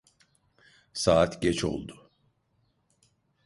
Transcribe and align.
Saat 0.93 1.41
geç 1.41 1.63
oldu. 1.63 2.09